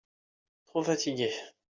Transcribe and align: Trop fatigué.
Trop 0.65 0.81
fatigué. 0.89 1.29